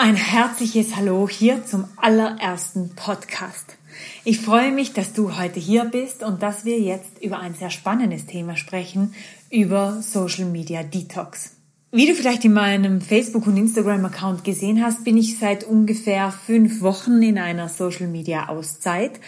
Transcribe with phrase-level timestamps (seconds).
[0.00, 3.76] Ein herzliches Hallo hier zum allerersten Podcast.
[4.22, 7.70] Ich freue mich, dass du heute hier bist und dass wir jetzt über ein sehr
[7.70, 9.12] spannendes Thema sprechen,
[9.50, 11.56] über Social Media Detox.
[11.90, 16.80] Wie du vielleicht in meinem Facebook- und Instagram-Account gesehen hast, bin ich seit ungefähr fünf
[16.80, 19.18] Wochen in einer Social Media Auszeit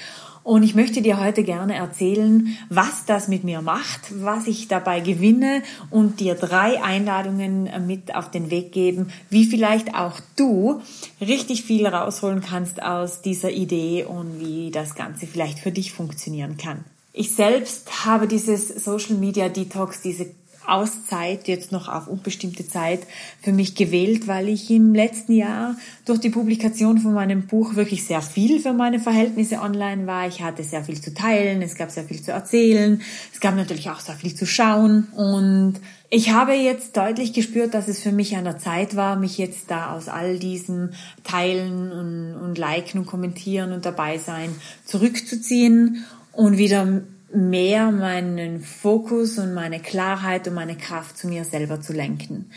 [0.43, 5.01] und ich möchte dir heute gerne erzählen, was das mit mir macht, was ich dabei
[5.01, 10.81] gewinne und dir drei Einladungen mit auf den Weg geben, wie vielleicht auch du
[11.21, 16.57] richtig viel rausholen kannst aus dieser Idee und wie das Ganze vielleicht für dich funktionieren
[16.57, 16.85] kann.
[17.13, 20.27] Ich selbst habe dieses Social Media Detox, diese
[20.71, 23.01] Auszeit jetzt noch auf unbestimmte Zeit
[23.43, 28.05] für mich gewählt, weil ich im letzten Jahr durch die Publikation von meinem Buch wirklich
[28.05, 30.29] sehr viel für meine Verhältnisse online war.
[30.29, 33.01] Ich hatte sehr viel zu teilen, es gab sehr viel zu erzählen,
[33.33, 35.81] es gab natürlich auch sehr viel zu schauen und
[36.13, 39.71] ich habe jetzt deutlich gespürt, dass es für mich an der Zeit war, mich jetzt
[39.71, 40.91] da aus all diesem
[41.23, 44.51] Teilen und, und Liken und Kommentieren und dabei sein
[44.85, 47.03] zurückzuziehen und wieder
[47.35, 52.51] mehr meinen Fokus und meine Klarheit und meine Kraft zu mir selber zu lenken.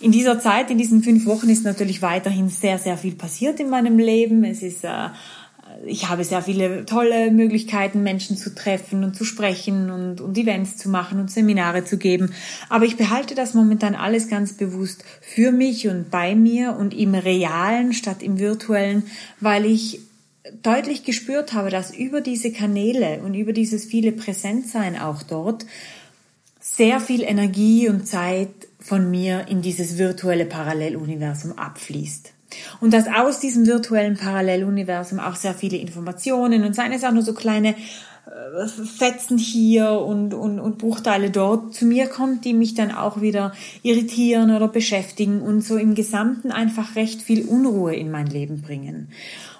[0.00, 3.68] In dieser Zeit, in diesen fünf Wochen ist natürlich weiterhin sehr, sehr viel passiert in
[3.68, 4.44] meinem Leben.
[4.44, 5.08] Es ist, äh,
[5.84, 10.78] ich habe sehr viele tolle Möglichkeiten, Menschen zu treffen und zu sprechen und, und Events
[10.78, 12.32] zu machen und Seminare zu geben.
[12.70, 17.14] Aber ich behalte das momentan alles ganz bewusst für mich und bei mir und im
[17.14, 19.02] Realen statt im Virtuellen,
[19.40, 20.00] weil ich
[20.62, 25.66] deutlich gespürt habe, dass über diese Kanäle und über dieses viele Präsentsein auch dort
[26.60, 32.32] sehr viel Energie und Zeit von mir in dieses virtuelle Paralleluniversum abfließt.
[32.80, 37.22] Und dass aus diesem virtuellen Paralleluniversum auch sehr viele Informationen und seien es auch nur
[37.22, 37.70] so kleine
[38.26, 43.20] äh, Fetzen hier und, und, und Bruchteile dort zu mir kommt, die mich dann auch
[43.20, 43.52] wieder
[43.82, 49.08] irritieren oder beschäftigen und so im Gesamten einfach recht viel Unruhe in mein Leben bringen.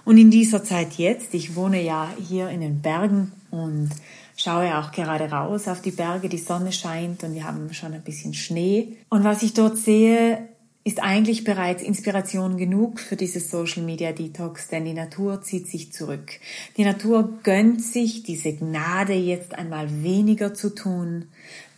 [0.04, 3.90] Und in dieser Zeit jetzt, ich wohne ja hier in den Bergen und
[4.36, 8.02] schaue auch gerade raus auf die Berge, die Sonne scheint und wir haben schon ein
[8.02, 8.96] bisschen Schnee.
[9.08, 10.48] Und was ich dort sehe,
[10.82, 15.92] ist eigentlich bereits Inspiration genug für dieses Social Media Detox, denn die Natur zieht sich
[15.92, 16.32] zurück.
[16.78, 21.26] Die Natur gönnt sich diese Gnade jetzt einmal weniger zu tun,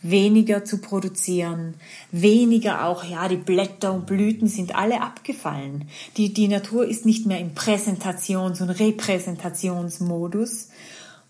[0.01, 1.73] weniger zu produzieren,
[2.11, 5.89] weniger auch, ja, die Blätter und Blüten sind alle abgefallen.
[6.15, 10.69] Die, die Natur ist nicht mehr im Präsentations- und Repräsentationsmodus,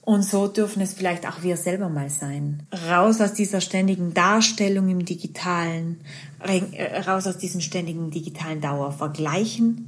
[0.05, 2.63] und so dürfen es vielleicht auch wir selber mal sein.
[2.89, 6.01] Raus aus dieser ständigen Darstellung im Digitalen,
[6.39, 9.87] äh, raus aus diesem ständigen digitalen Dauervergleichen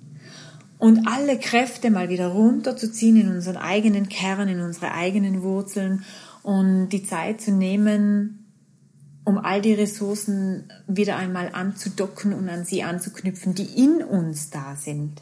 [0.77, 6.05] und alle Kräfte mal wieder runterzuziehen in unseren eigenen Kern, in unsere eigenen Wurzeln
[6.43, 8.45] und die Zeit zu nehmen,
[9.25, 14.77] um all die Ressourcen wieder einmal anzudocken und an sie anzuknüpfen, die in uns da
[14.77, 15.21] sind.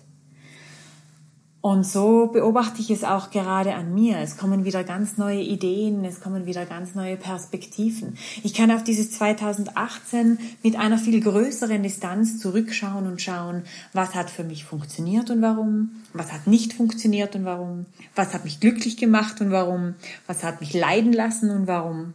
[1.66, 4.18] Und so beobachte ich es auch gerade an mir.
[4.18, 8.18] Es kommen wieder ganz neue Ideen, es kommen wieder ganz neue Perspektiven.
[8.44, 13.64] Ich kann auf dieses 2018 mit einer viel größeren Distanz zurückschauen und schauen,
[13.94, 18.44] was hat für mich funktioniert und warum, was hat nicht funktioniert und warum, was hat
[18.44, 19.96] mich glücklich gemacht und warum,
[20.28, 22.14] was hat mich leiden lassen und warum.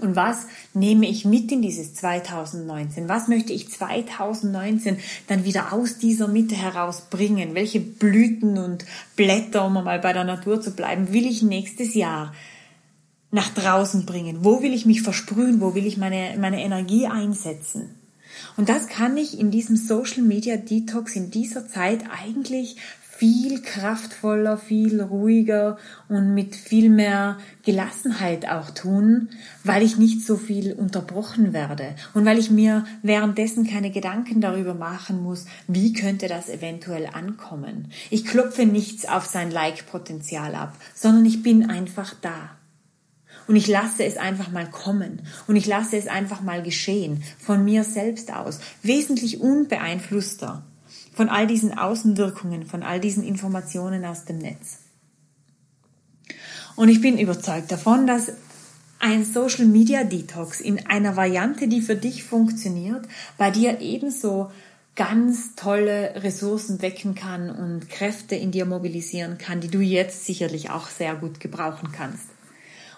[0.00, 3.08] Und was nehme ich mit in dieses 2019?
[3.08, 7.54] Was möchte ich 2019 dann wieder aus dieser Mitte herausbringen?
[7.54, 8.84] Welche Blüten und
[9.16, 12.34] Blätter, um mal bei der Natur zu bleiben, will ich nächstes Jahr
[13.30, 14.38] nach draußen bringen?
[14.40, 15.60] Wo will ich mich versprühen?
[15.60, 17.90] Wo will ich meine, meine Energie einsetzen?
[18.56, 22.76] Und das kann ich in diesem Social Media Detox in dieser Zeit eigentlich
[23.16, 29.28] viel kraftvoller, viel ruhiger und mit viel mehr Gelassenheit auch tun,
[29.62, 34.74] weil ich nicht so viel unterbrochen werde und weil ich mir währenddessen keine Gedanken darüber
[34.74, 37.92] machen muss, wie könnte das eventuell ankommen.
[38.10, 42.56] Ich klopfe nichts auf sein Like-Potenzial ab, sondern ich bin einfach da.
[43.46, 45.22] Und ich lasse es einfach mal kommen.
[45.46, 47.22] Und ich lasse es einfach mal geschehen.
[47.38, 48.58] Von mir selbst aus.
[48.82, 50.64] Wesentlich unbeeinflusster
[51.14, 54.80] von all diesen Außenwirkungen, von all diesen Informationen aus dem Netz.
[56.76, 58.32] Und ich bin überzeugt davon, dass
[58.98, 63.06] ein Social Media Detox in einer Variante, die für dich funktioniert,
[63.38, 64.50] bei dir ebenso
[64.96, 70.70] ganz tolle Ressourcen wecken kann und Kräfte in dir mobilisieren kann, die du jetzt sicherlich
[70.70, 72.26] auch sehr gut gebrauchen kannst.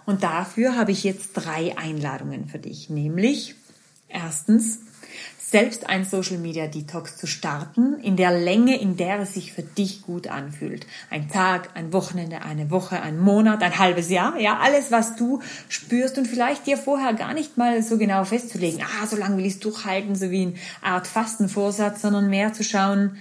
[0.04, 3.56] Und dafür habe ich jetzt drei Einladungen für dich, nämlich
[4.08, 4.78] erstens
[5.48, 9.62] selbst ein Social Media Detox zu starten, in der Länge, in der es sich für
[9.62, 10.86] dich gut anfühlt.
[11.08, 15.40] Ein Tag, ein Wochenende, eine Woche, ein Monat, ein halbes Jahr, ja, alles, was du
[15.68, 19.46] spürst und vielleicht dir vorher gar nicht mal so genau festzulegen, ah, so lange will
[19.46, 23.16] ich es durchhalten, so wie eine Art Fastenvorsatz, sondern mehr zu schauen,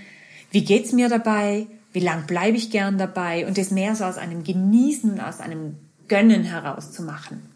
[0.56, 1.68] Wie geht's mir dabei?
[1.92, 3.45] Wie lang bleibe ich gern dabei?
[3.45, 5.75] Und das mehr so aus einem Genießen aus einem
[6.07, 7.55] Gönnen heraus zu machen.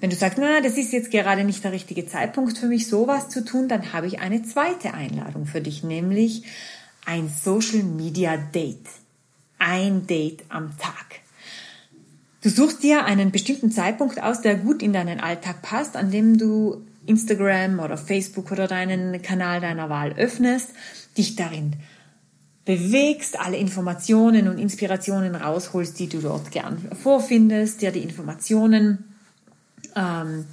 [0.00, 3.28] Wenn du sagst, na, das ist jetzt gerade nicht der richtige Zeitpunkt für mich, sowas
[3.28, 6.44] zu tun, dann habe ich eine zweite Einladung für dich, nämlich
[7.04, 8.86] ein Social Media Date.
[9.58, 11.20] Ein Date am Tag.
[12.42, 16.38] Du suchst dir einen bestimmten Zeitpunkt aus, der gut in deinen Alltag passt, an dem
[16.38, 20.70] du Instagram oder Facebook oder deinen Kanal deiner Wahl öffnest,
[21.16, 21.74] dich darin
[22.64, 29.16] bewegst, alle Informationen und Inspirationen rausholst, die du dort gern vorfindest, dir die Informationen
[29.98, 30.46] ähm,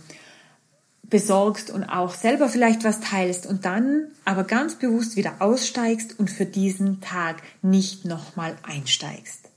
[1.03, 6.29] besorgst und auch selber vielleicht was teilst und dann aber ganz bewusst wieder aussteigst und
[6.29, 9.49] für diesen Tag nicht nochmal einsteigst.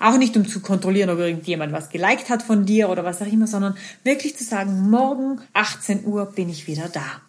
[0.00, 3.26] Auch nicht, um zu kontrollieren, ob irgendjemand was geliked hat von dir oder was auch
[3.26, 7.20] immer, sondern wirklich zu sagen, morgen 18 Uhr bin ich wieder da.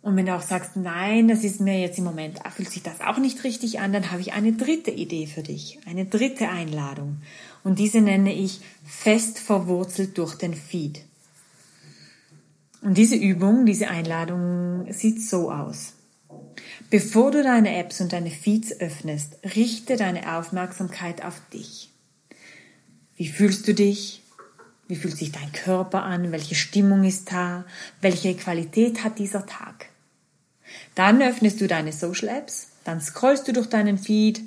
[0.00, 3.00] Und wenn du auch sagst, nein, das ist mir jetzt im Moment, fühlt sich das
[3.00, 7.20] auch nicht richtig an, dann habe ich eine dritte Idee für dich, eine dritte Einladung.
[7.64, 11.00] Und diese nenne ich fest verwurzelt durch den Feed.
[12.82, 15.94] Und diese Übung, diese Einladung sieht so aus.
[16.90, 21.90] Bevor du deine Apps und deine Feeds öffnest, richte deine Aufmerksamkeit auf dich.
[23.16, 24.22] Wie fühlst du dich?
[24.86, 26.32] Wie fühlt sich dein Körper an?
[26.32, 27.64] Welche Stimmung ist da?
[28.00, 29.86] Welche Qualität hat dieser Tag?
[30.94, 34.40] Dann öffnest du deine Social Apps, dann scrollst du durch deinen Feed,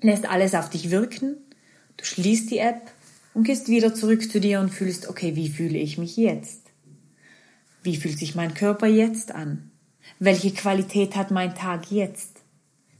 [0.00, 1.36] lässt alles auf dich wirken,
[1.96, 2.90] du schließt die App
[3.34, 6.59] und gehst wieder zurück zu dir und fühlst, okay, wie fühle ich mich jetzt?
[7.82, 9.70] Wie fühlt sich mein Körper jetzt an?
[10.18, 12.40] Welche Qualität hat mein Tag jetzt?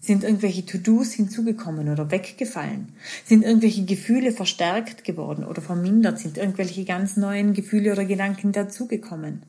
[0.01, 2.93] Sind irgendwelche To-Dos hinzugekommen oder weggefallen?
[3.27, 6.19] Sind irgendwelche Gefühle verstärkt geworden oder vermindert?
[6.19, 9.43] Sind irgendwelche ganz neuen Gefühle oder Gedanken dazugekommen?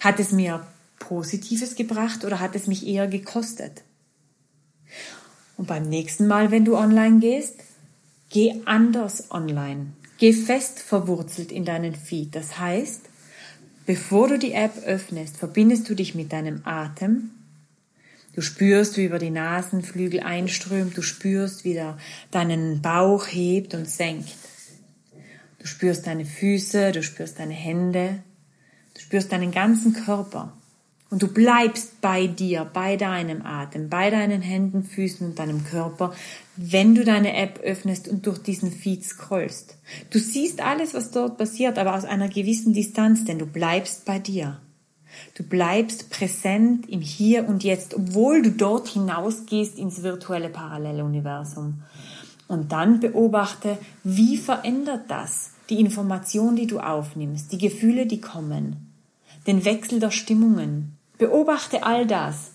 [0.00, 0.66] Hat es mir
[0.98, 3.82] Positives gebracht oder hat es mich eher gekostet?
[5.58, 7.56] Und beim nächsten Mal, wenn du online gehst,
[8.30, 9.88] geh anders online.
[10.16, 12.34] Geh fest verwurzelt in deinen Feed.
[12.34, 13.09] Das heißt,
[13.90, 17.30] bevor du die App öffnest, verbindest du dich mit deinem Atem
[18.32, 21.98] Du spürst, wie über die Nasenflügel einströmt, du spürst, wie der
[22.30, 24.28] deinen Bauch hebt und senkt.
[25.58, 28.22] Du spürst deine Füße, du spürst deine Hände,
[28.94, 30.56] du spürst deinen ganzen Körper.
[31.10, 36.14] Und du bleibst bei dir, bei deinem Atem, bei deinen Händen, Füßen und deinem Körper,
[36.56, 39.76] wenn du deine App öffnest und durch diesen Feed scrollst.
[40.10, 44.20] Du siehst alles, was dort passiert, aber aus einer gewissen Distanz, denn du bleibst bei
[44.20, 44.60] dir.
[45.34, 51.82] Du bleibst präsent im Hier und Jetzt, obwohl du dort hinausgehst ins virtuelle Paralleluniversum.
[52.46, 58.94] Und dann beobachte, wie verändert das die Information, die du aufnimmst, die Gefühle, die kommen,
[59.46, 60.96] den Wechsel der Stimmungen.
[61.20, 62.52] Beobachte all das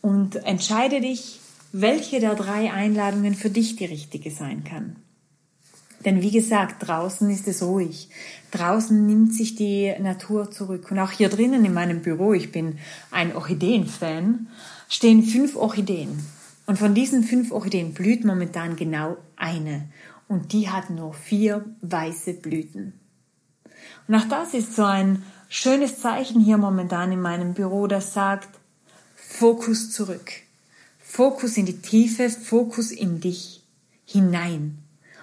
[0.00, 1.38] und entscheide dich,
[1.70, 4.96] welche der drei Einladungen für dich die richtige sein kann.
[6.06, 8.08] Denn wie gesagt, draußen ist es ruhig.
[8.52, 10.90] Draußen nimmt sich die Natur zurück.
[10.90, 12.78] Und auch hier drinnen in meinem Büro, ich bin
[13.10, 14.48] ein Orchideen-Fan,
[14.88, 16.18] stehen fünf Orchideen.
[16.64, 19.90] Und von diesen fünf Orchideen blüht momentan genau eine.
[20.26, 22.99] Und die hat nur vier weiße Blüten.
[24.08, 28.48] Und auch das ist so ein schönes Zeichen hier momentan in meinem Büro, das sagt,
[29.16, 30.32] Fokus zurück.
[30.98, 33.62] Fokus in die Tiefe, Fokus in dich
[34.04, 34.78] hinein.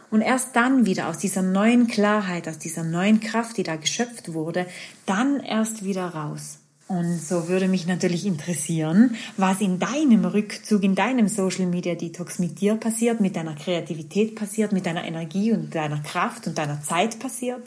[0.09, 4.33] Und erst dann wieder aus dieser neuen Klarheit, aus dieser neuen Kraft, die da geschöpft
[4.33, 4.65] wurde,
[5.05, 6.59] dann erst wieder raus.
[6.87, 12.39] Und so würde mich natürlich interessieren, was in deinem Rückzug, in deinem Social Media Detox
[12.39, 16.81] mit dir passiert, mit deiner Kreativität passiert, mit deiner Energie und deiner Kraft und deiner
[16.81, 17.61] Zeit passiert.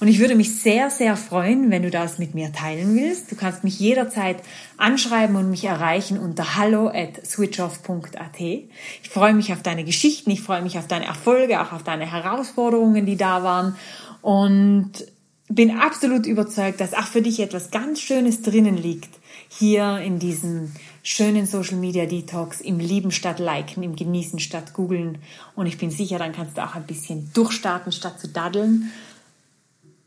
[0.00, 3.30] Und ich würde mich sehr, sehr freuen, wenn du das mit mir teilen willst.
[3.30, 4.38] Du kannst mich jederzeit
[4.76, 8.40] anschreiben und mich erreichen unter hallo at switchoff.at.
[8.40, 12.10] Ich freue mich auf deine Geschichten, ich freue mich auf deine Erfolge, auch auf deine
[12.10, 13.76] Herausforderungen, die da waren.
[14.20, 14.92] Und
[15.48, 19.10] bin absolut überzeugt, dass auch für dich etwas ganz Schönes drinnen liegt.
[19.48, 20.72] Hier in diesem
[21.02, 25.18] schönen Social Media Detox, im Lieben statt Liken, im Genießen statt Googeln.
[25.54, 28.90] Und ich bin sicher, dann kannst du auch ein bisschen durchstarten statt zu daddeln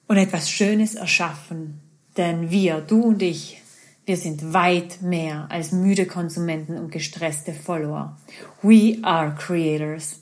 [0.07, 1.81] und etwas Schönes erschaffen.
[2.17, 3.61] Denn wir, du und ich,
[4.05, 8.17] wir sind weit mehr als müde Konsumenten und gestresste Follower.
[8.61, 10.21] We are creators.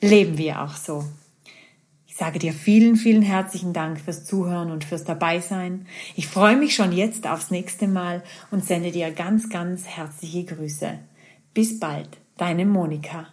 [0.00, 1.04] Leben wir auch so.
[2.06, 5.86] Ich sage dir vielen, vielen herzlichen Dank fürs Zuhören und fürs Dabeisein.
[6.16, 10.98] Ich freue mich schon jetzt aufs nächste Mal und sende dir ganz, ganz herzliche Grüße.
[11.54, 13.28] Bis bald, deine Monika.